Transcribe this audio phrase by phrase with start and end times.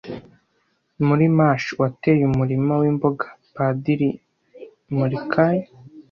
[1.07, 4.09] Muri MASH wateye umurima wimboga Padiri
[4.95, 5.61] Mulcahy